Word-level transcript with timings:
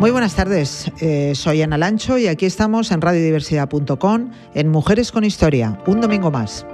Muy 0.00 0.12
buenas 0.12 0.36
tardes, 0.36 0.92
eh, 1.00 1.32
soy 1.34 1.60
Ana 1.60 1.76
Lancho 1.76 2.18
y 2.18 2.28
aquí 2.28 2.46
estamos 2.46 2.92
en 2.92 3.00
radiodiversidad.com 3.00 4.30
en 4.54 4.68
Mujeres 4.68 5.10
con 5.10 5.24
Historia, 5.24 5.82
un 5.88 6.00
domingo 6.00 6.30
más. 6.30 6.64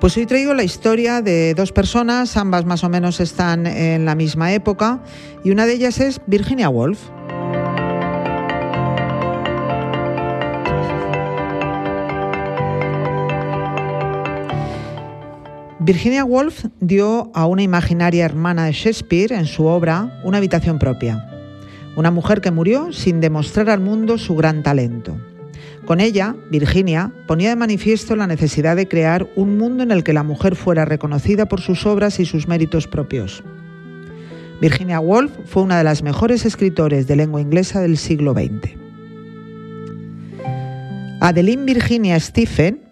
Pues 0.00 0.16
hoy 0.16 0.26
traigo 0.26 0.54
la 0.54 0.62
historia 0.62 1.22
de 1.22 1.54
dos 1.54 1.72
personas, 1.72 2.36
ambas 2.36 2.64
más 2.64 2.84
o 2.84 2.88
menos 2.88 3.18
están 3.18 3.66
en 3.66 4.04
la 4.04 4.14
misma 4.14 4.52
época, 4.52 5.02
y 5.42 5.50
una 5.50 5.66
de 5.66 5.72
ellas 5.72 5.98
es 5.98 6.20
Virginia 6.28 6.68
Woolf. 6.68 7.00
Virginia 15.88 16.22
Woolf 16.22 16.66
dio 16.80 17.30
a 17.32 17.46
una 17.46 17.62
imaginaria 17.62 18.26
hermana 18.26 18.66
de 18.66 18.72
Shakespeare 18.72 19.34
en 19.34 19.46
su 19.46 19.64
obra 19.64 20.20
una 20.22 20.36
habitación 20.36 20.78
propia. 20.78 21.26
Una 21.96 22.10
mujer 22.10 22.42
que 22.42 22.50
murió 22.50 22.92
sin 22.92 23.22
demostrar 23.22 23.70
al 23.70 23.80
mundo 23.80 24.18
su 24.18 24.36
gran 24.36 24.62
talento. 24.62 25.16
Con 25.86 26.00
ella, 26.00 26.36
Virginia 26.50 27.10
ponía 27.26 27.48
de 27.48 27.56
manifiesto 27.56 28.16
la 28.16 28.26
necesidad 28.26 28.76
de 28.76 28.86
crear 28.86 29.30
un 29.34 29.56
mundo 29.56 29.82
en 29.82 29.90
el 29.90 30.04
que 30.04 30.12
la 30.12 30.22
mujer 30.22 30.56
fuera 30.56 30.84
reconocida 30.84 31.46
por 31.46 31.62
sus 31.62 31.86
obras 31.86 32.20
y 32.20 32.26
sus 32.26 32.48
méritos 32.48 32.86
propios. 32.86 33.42
Virginia 34.60 35.00
Woolf 35.00 35.32
fue 35.46 35.62
una 35.62 35.78
de 35.78 35.84
las 35.84 36.02
mejores 36.02 36.44
escritores 36.44 37.06
de 37.06 37.16
lengua 37.16 37.40
inglesa 37.40 37.80
del 37.80 37.96
siglo 37.96 38.34
XX. 38.34 38.76
Adeline 41.22 41.64
Virginia 41.64 42.20
Stephen 42.20 42.87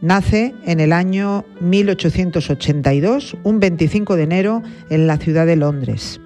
Nace 0.00 0.54
en 0.64 0.78
el 0.78 0.92
año 0.92 1.44
1882, 1.60 3.36
un 3.42 3.58
25 3.58 4.14
de 4.14 4.22
enero, 4.22 4.62
en 4.90 5.08
la 5.08 5.16
ciudad 5.16 5.44
de 5.44 5.56
Londres. 5.56 6.20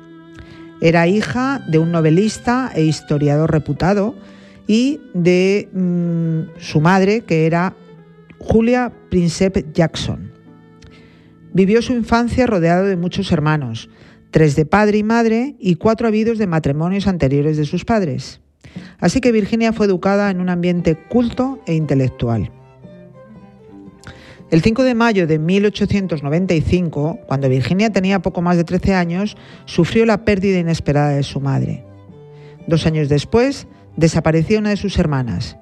Era 0.82 1.06
hija 1.06 1.64
de 1.68 1.78
un 1.78 1.90
novelista 1.90 2.70
e 2.74 2.84
historiador 2.84 3.50
reputado 3.50 4.14
y 4.66 5.00
de 5.14 5.70
mm, 5.72 6.60
su 6.60 6.82
madre, 6.82 7.22
que 7.22 7.46
era 7.46 7.74
Julia 8.38 8.92
Princep 9.08 9.72
Jackson. 9.72 10.32
Vivió 11.54 11.80
su 11.80 11.94
infancia 11.94 12.46
rodeado 12.46 12.84
de 12.84 12.96
muchos 12.96 13.32
hermanos, 13.32 13.88
tres 14.30 14.54
de 14.54 14.66
padre 14.66 14.98
y 14.98 15.02
madre 15.02 15.56
y 15.58 15.76
cuatro 15.76 16.08
habidos 16.08 16.36
de 16.36 16.46
matrimonios 16.46 17.06
anteriores 17.06 17.56
de 17.56 17.64
sus 17.64 17.86
padres. 17.86 18.42
Así 18.98 19.22
que 19.22 19.32
Virginia 19.32 19.72
fue 19.72 19.86
educada 19.86 20.30
en 20.30 20.40
un 20.42 20.50
ambiente 20.50 20.94
culto 21.08 21.62
e 21.66 21.74
intelectual. 21.74 22.50
El 24.52 24.60
5 24.60 24.82
de 24.82 24.94
mayo 24.94 25.26
de 25.26 25.38
1895, 25.38 27.20
cuando 27.26 27.48
Virginia 27.48 27.88
tenía 27.88 28.20
poco 28.20 28.42
más 28.42 28.58
de 28.58 28.64
13 28.64 28.94
años, 28.94 29.34
sufrió 29.64 30.04
la 30.04 30.26
pérdida 30.26 30.58
inesperada 30.58 31.08
de 31.08 31.22
su 31.22 31.40
madre. 31.40 31.86
Dos 32.66 32.84
años 32.84 33.08
después, 33.08 33.66
desapareció 33.96 34.58
una 34.58 34.68
de 34.68 34.76
sus 34.76 34.98
hermanas 34.98 35.56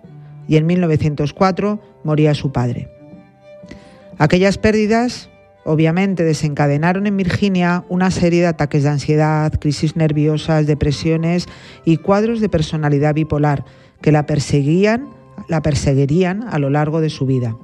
y 0.48 0.56
en 0.56 0.66
1904 0.66 1.80
moría 2.02 2.34
su 2.34 2.50
padre. 2.50 2.88
Aquellas 4.18 4.58
pérdidas, 4.58 5.30
obviamente, 5.64 6.24
desencadenaron 6.24 7.06
en 7.06 7.16
Virginia 7.16 7.84
una 7.88 8.10
serie 8.10 8.40
de 8.40 8.48
ataques 8.48 8.82
de 8.82 8.88
ansiedad, 8.88 9.52
crisis 9.60 9.94
nerviosas, 9.94 10.66
depresiones 10.66 11.46
y 11.84 11.98
cuadros 11.98 12.40
de 12.40 12.48
personalidad 12.48 13.14
bipolar 13.14 13.64
que 14.02 14.10
la 14.10 14.26
perseguían, 14.26 15.08
la 15.46 15.62
perseguirían 15.62 16.42
a 16.50 16.58
lo 16.58 16.70
largo 16.70 17.00
de 17.00 17.10
su 17.10 17.24
vida. 17.24 17.56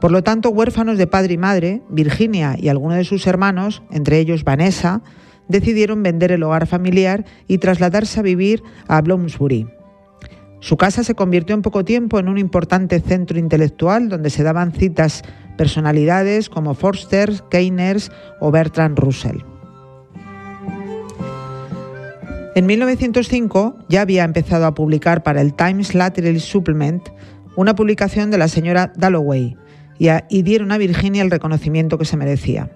Por 0.00 0.12
lo 0.12 0.22
tanto, 0.22 0.50
huérfanos 0.50 0.96
de 0.96 1.06
padre 1.06 1.34
y 1.34 1.38
madre, 1.38 1.82
Virginia 1.88 2.56
y 2.58 2.68
algunos 2.68 2.98
de 2.98 3.04
sus 3.04 3.26
hermanos, 3.26 3.82
entre 3.90 4.18
ellos 4.18 4.44
Vanessa, 4.44 5.02
decidieron 5.48 6.02
vender 6.02 6.30
el 6.30 6.42
hogar 6.42 6.66
familiar 6.66 7.24
y 7.48 7.58
trasladarse 7.58 8.20
a 8.20 8.22
vivir 8.22 8.62
a 8.86 9.00
Bloomsbury. 9.00 9.66
Su 10.60 10.76
casa 10.76 11.04
se 11.04 11.14
convirtió 11.14 11.54
en 11.54 11.62
poco 11.62 11.84
tiempo 11.84 12.18
en 12.18 12.28
un 12.28 12.38
importante 12.38 13.00
centro 13.00 13.38
intelectual 13.38 14.08
donde 14.08 14.30
se 14.30 14.42
daban 14.42 14.72
citas 14.72 15.22
personalidades 15.56 16.48
como 16.48 16.74
Forster, 16.74 17.32
Keyners 17.50 18.10
o 18.40 18.50
Bertrand 18.50 18.98
Russell. 18.98 19.38
En 22.54 22.66
1905 22.66 23.78
ya 23.88 24.00
había 24.00 24.24
empezado 24.24 24.66
a 24.66 24.74
publicar 24.74 25.22
para 25.22 25.40
el 25.40 25.54
Times 25.54 25.94
Laterally 25.94 26.40
Supplement 26.40 27.08
una 27.54 27.74
publicación 27.76 28.30
de 28.30 28.38
la 28.38 28.48
señora 28.48 28.92
Dalloway, 28.96 29.56
y, 29.98 30.42
dieron 30.42 30.72
a 30.72 30.78
Virginia 30.78 31.22
el 31.22 31.30
reconocimiento 31.30 31.98
que 31.98 32.04
se 32.04 32.16
merecía. 32.16 32.70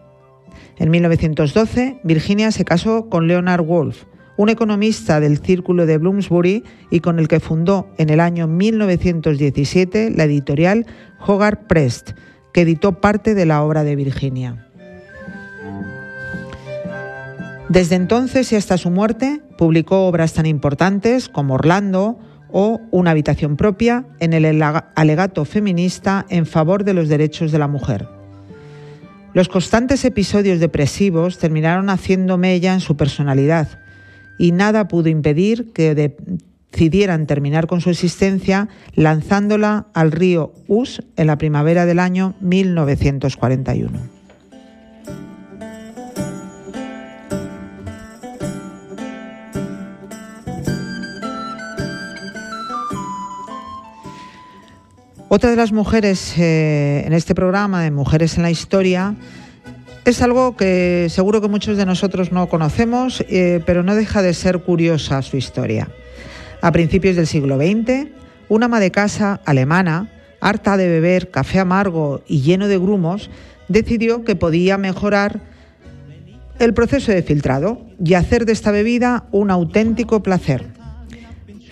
En 0.78 0.90
1912, 0.90 2.00
Virginia 2.02 2.50
se 2.50 2.64
casó 2.64 3.08
con 3.08 3.28
Leonard 3.28 3.64
Wolf, 3.64 4.04
un 4.36 4.48
economista 4.48 5.20
del 5.20 5.38
Círculo 5.38 5.86
de 5.86 5.98
Bloomsbury 5.98 6.64
y 6.90 7.00
con 7.00 7.18
el 7.18 7.28
que 7.28 7.40
fundó 7.40 7.88
en 7.98 8.10
el 8.10 8.20
año 8.20 8.48
1917 8.48 10.10
la 10.10 10.24
editorial 10.24 10.86
Hogarth 11.24 11.66
Press, 11.66 12.04
que 12.52 12.62
editó 12.62 13.00
parte 13.00 13.34
de 13.34 13.46
la 13.46 13.62
obra 13.62 13.84
de 13.84 13.96
Virginia. 13.96 14.68
Desde 17.68 17.94
entonces 17.96 18.52
y 18.52 18.56
hasta 18.56 18.76
su 18.76 18.90
muerte, 18.90 19.40
publicó 19.56 20.06
obras 20.06 20.34
tan 20.34 20.44
importantes 20.44 21.28
como 21.28 21.54
Orlando, 21.54 22.18
o 22.52 22.80
una 22.90 23.10
habitación 23.10 23.56
propia 23.56 24.04
en 24.20 24.32
el 24.32 24.62
alegato 24.94 25.44
feminista 25.44 26.26
en 26.28 26.46
favor 26.46 26.84
de 26.84 26.94
los 26.94 27.08
derechos 27.08 27.50
de 27.50 27.58
la 27.58 27.68
mujer. 27.68 28.06
Los 29.34 29.48
constantes 29.48 30.04
episodios 30.04 30.60
depresivos 30.60 31.38
terminaron 31.38 31.88
haciendo 31.88 32.36
mella 32.36 32.74
en 32.74 32.80
su 32.80 32.96
personalidad 32.96 33.80
y 34.38 34.52
nada 34.52 34.88
pudo 34.88 35.08
impedir 35.08 35.72
que 35.72 35.94
decidieran 35.94 37.26
terminar 37.26 37.66
con 37.66 37.80
su 37.80 37.88
existencia 37.88 38.68
lanzándola 38.94 39.86
al 39.94 40.12
río 40.12 40.52
Us 40.68 41.02
en 41.16 41.28
la 41.28 41.38
primavera 41.38 41.86
del 41.86 41.98
año 41.98 42.34
1941. 42.40 44.11
Otra 55.34 55.48
de 55.48 55.56
las 55.56 55.72
mujeres 55.72 56.34
eh, 56.36 57.04
en 57.06 57.14
este 57.14 57.34
programa 57.34 57.82
de 57.82 57.90
Mujeres 57.90 58.36
en 58.36 58.42
la 58.42 58.50
Historia 58.50 59.14
es 60.04 60.20
algo 60.20 60.58
que 60.58 61.06
seguro 61.08 61.40
que 61.40 61.48
muchos 61.48 61.78
de 61.78 61.86
nosotros 61.86 62.32
no 62.32 62.50
conocemos, 62.50 63.24
eh, 63.30 63.62
pero 63.64 63.82
no 63.82 63.94
deja 63.94 64.20
de 64.20 64.34
ser 64.34 64.58
curiosa 64.58 65.22
su 65.22 65.38
historia. 65.38 65.88
A 66.60 66.70
principios 66.70 67.16
del 67.16 67.26
siglo 67.26 67.56
XX, 67.56 68.08
una 68.50 68.66
ama 68.66 68.78
de 68.78 68.90
casa 68.90 69.40
alemana, 69.46 70.12
harta 70.42 70.76
de 70.76 70.88
beber 70.88 71.30
café 71.30 71.60
amargo 71.60 72.22
y 72.26 72.42
lleno 72.42 72.68
de 72.68 72.76
grumos, 72.76 73.30
decidió 73.68 74.24
que 74.24 74.36
podía 74.36 74.76
mejorar 74.76 75.40
el 76.58 76.74
proceso 76.74 77.10
de 77.10 77.22
filtrado 77.22 77.80
y 78.04 78.12
hacer 78.12 78.44
de 78.44 78.52
esta 78.52 78.70
bebida 78.70 79.24
un 79.32 79.50
auténtico 79.50 80.22
placer. 80.22 80.71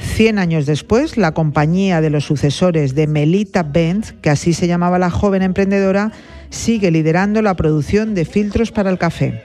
Cien 0.01 0.39
años 0.39 0.67
después, 0.67 1.17
la 1.17 1.33
compañía 1.33 2.01
de 2.01 2.11
los 2.11 2.25
sucesores 2.25 2.95
de 2.95 3.07
Melita 3.07 3.63
Benz, 3.63 4.15
que 4.21 4.31
así 4.31 4.53
se 4.53 4.67
llamaba 4.67 4.99
la 4.99 5.11
joven 5.11 5.43
emprendedora, 5.43 6.13
sigue 6.49 6.91
liderando 6.91 7.43
la 7.43 7.55
producción 7.55 8.15
de 8.15 8.25
filtros 8.25 8.73
para 8.73 8.91
el 8.91 8.99
café. 8.99 9.43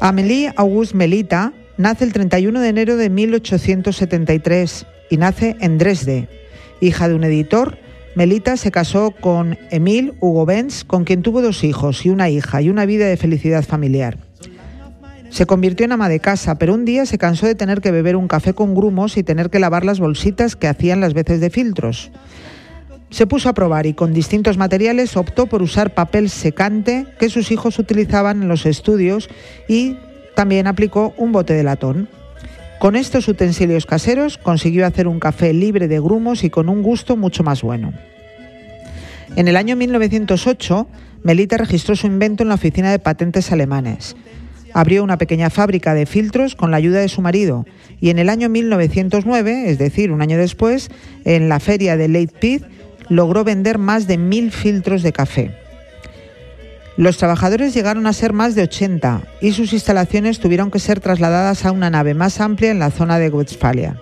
Amélie 0.00 0.52
Auguste 0.56 0.96
Melita 0.96 1.52
nace 1.76 2.04
el 2.04 2.12
31 2.12 2.60
de 2.60 2.68
enero 2.68 2.96
de 2.96 3.10
1873 3.10 4.86
y 5.10 5.16
nace 5.18 5.56
en 5.60 5.76
Dresde. 5.76 6.28
Hija 6.80 7.08
de 7.08 7.14
un 7.14 7.24
editor, 7.24 7.78
Melita 8.14 8.56
se 8.56 8.70
casó 8.70 9.12
con 9.12 9.58
Emile 9.70 10.14
Hugo 10.20 10.46
Benz, 10.46 10.84
con 10.84 11.04
quien 11.04 11.22
tuvo 11.22 11.42
dos 11.42 11.62
hijos 11.64 12.04
y 12.06 12.10
una 12.10 12.30
hija 12.30 12.60
y 12.62 12.70
una 12.70 12.86
vida 12.86 13.06
de 13.06 13.16
felicidad 13.16 13.64
familiar. 13.64 14.29
Se 15.30 15.46
convirtió 15.46 15.86
en 15.86 15.92
ama 15.92 16.08
de 16.08 16.20
casa, 16.20 16.56
pero 16.56 16.74
un 16.74 16.84
día 16.84 17.06
se 17.06 17.16
cansó 17.16 17.46
de 17.46 17.54
tener 17.54 17.80
que 17.80 17.92
beber 17.92 18.16
un 18.16 18.28
café 18.28 18.52
con 18.52 18.74
grumos 18.74 19.16
y 19.16 19.22
tener 19.22 19.48
que 19.48 19.60
lavar 19.60 19.84
las 19.84 20.00
bolsitas 20.00 20.56
que 20.56 20.66
hacían 20.66 21.00
las 21.00 21.14
veces 21.14 21.40
de 21.40 21.50
filtros. 21.50 22.10
Se 23.10 23.26
puso 23.26 23.48
a 23.48 23.54
probar 23.54 23.86
y 23.86 23.94
con 23.94 24.12
distintos 24.12 24.56
materiales 24.56 25.16
optó 25.16 25.46
por 25.46 25.62
usar 25.62 25.94
papel 25.94 26.30
secante 26.30 27.06
que 27.18 27.28
sus 27.28 27.50
hijos 27.50 27.78
utilizaban 27.78 28.42
en 28.42 28.48
los 28.48 28.66
estudios 28.66 29.28
y 29.68 29.96
también 30.34 30.66
aplicó 30.66 31.14
un 31.16 31.32
bote 31.32 31.54
de 31.54 31.62
latón. 31.62 32.08
Con 32.80 32.96
estos 32.96 33.28
utensilios 33.28 33.86
caseros 33.86 34.38
consiguió 34.38 34.86
hacer 34.86 35.06
un 35.06 35.20
café 35.20 35.52
libre 35.52 35.86
de 35.86 36.00
grumos 36.00 36.44
y 36.44 36.50
con 36.50 36.68
un 36.68 36.82
gusto 36.82 37.16
mucho 37.16 37.42
más 37.42 37.62
bueno. 37.62 37.92
En 39.36 39.48
el 39.48 39.56
año 39.56 39.76
1908, 39.76 40.86
Melita 41.22 41.56
registró 41.56 41.94
su 41.94 42.06
invento 42.06 42.42
en 42.42 42.48
la 42.48 42.54
oficina 42.56 42.90
de 42.90 42.98
patentes 42.98 43.52
alemanes. 43.52 44.16
Abrió 44.74 45.02
una 45.02 45.18
pequeña 45.18 45.50
fábrica 45.50 45.94
de 45.94 46.06
filtros 46.06 46.54
con 46.54 46.70
la 46.70 46.76
ayuda 46.76 47.00
de 47.00 47.08
su 47.08 47.22
marido 47.22 47.66
y 48.00 48.10
en 48.10 48.18
el 48.18 48.28
año 48.28 48.48
1909, 48.48 49.70
es 49.70 49.78
decir, 49.78 50.12
un 50.12 50.22
año 50.22 50.38
después, 50.38 50.90
en 51.24 51.48
la 51.48 51.60
feria 51.60 51.96
de 51.96 52.08
Leipzig, 52.08 52.62
logró 53.08 53.44
vender 53.44 53.78
más 53.78 54.06
de 54.06 54.16
mil 54.16 54.52
filtros 54.52 55.02
de 55.02 55.12
café. 55.12 55.50
Los 56.96 57.16
trabajadores 57.16 57.74
llegaron 57.74 58.06
a 58.06 58.12
ser 58.12 58.32
más 58.32 58.54
de 58.54 58.62
80 58.62 59.22
y 59.40 59.52
sus 59.52 59.72
instalaciones 59.72 60.38
tuvieron 60.38 60.70
que 60.70 60.78
ser 60.78 61.00
trasladadas 61.00 61.64
a 61.64 61.72
una 61.72 61.90
nave 61.90 62.14
más 62.14 62.40
amplia 62.40 62.70
en 62.70 62.78
la 62.78 62.90
zona 62.90 63.18
de 63.18 63.30
Westfalia. 63.30 64.00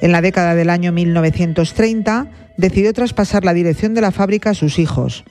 En 0.00 0.12
la 0.12 0.20
década 0.20 0.54
del 0.54 0.70
año 0.70 0.92
1930 0.92 2.26
decidió 2.56 2.92
traspasar 2.92 3.44
la 3.44 3.54
dirección 3.54 3.94
de 3.94 4.02
la 4.02 4.10
fábrica 4.10 4.50
a 4.50 4.54
sus 4.54 4.78
hijos 4.78 5.24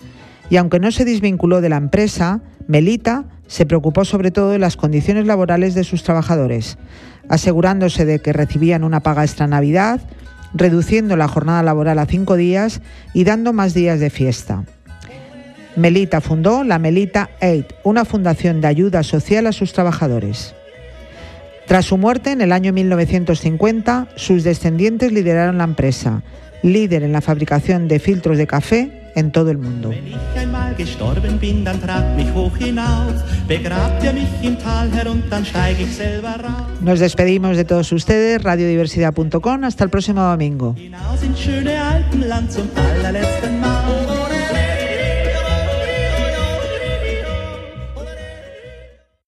y 0.50 0.58
aunque 0.58 0.80
no 0.80 0.92
se 0.92 1.06
desvinculó 1.06 1.62
de 1.62 1.70
la 1.70 1.78
empresa, 1.78 2.42
Melita 2.68 3.26
se 3.48 3.66
preocupó 3.66 4.06
sobre 4.06 4.32
todo 4.32 4.52
de 4.52 4.60
las 4.60 4.78
condiciones 4.78 5.28
laborales 5.28 5.76
de 5.76 5.84
sus 5.84 6.04
trabajadores, 6.04 6.78
asegurándose 7.30 8.06
de 8.06 8.20
que 8.20 8.34
recibían 8.34 8.84
una 8.84 9.02
paga 9.02 9.24
extra 9.24 9.48
Navidad, 9.48 10.02
reduciendo 10.54 11.16
la 11.18 11.28
jornada 11.28 11.64
laboral 11.64 12.00
a 12.00 12.06
cinco 12.06 12.36
días 12.36 12.82
y 13.14 13.24
dando 13.24 13.54
más 13.54 13.74
días 13.74 14.00
de 14.00 14.10
fiesta. 14.10 14.64
Melita 15.76 16.22
fundó 16.22 16.64
la 16.64 16.78
Melita 16.80 17.32
Aid, 17.42 17.66
una 17.84 18.06
fundación 18.06 18.62
de 18.62 18.68
ayuda 18.68 19.04
social 19.04 19.48
a 19.48 19.52
sus 19.52 19.74
trabajadores. 19.74 20.54
Tras 21.66 21.86
su 21.86 21.98
muerte 21.98 22.32
en 22.32 22.42
el 22.42 22.52
año 22.52 22.74
1950, 22.74 24.10
sus 24.16 24.44
descendientes 24.44 25.12
lideraron 25.12 25.58
la 25.58 25.64
empresa, 25.64 26.22
líder 26.62 27.04
en 27.04 27.14
la 27.14 27.22
fabricación 27.22 27.88
de 27.88 28.00
filtros 28.00 28.38
de 28.38 28.48
café 28.48 29.03
en 29.16 29.32
todo 29.32 29.52
el 29.52 29.58
mundo. 29.58 29.92
Nos 36.82 37.00
despedimos 37.00 37.58
de 37.58 37.66
todos 37.66 37.92
ustedes, 37.92 38.42
radiodiversidad.com, 38.42 39.64
hasta 39.64 39.84
el 39.84 39.90
próximo 39.90 40.22
domingo. 40.22 40.76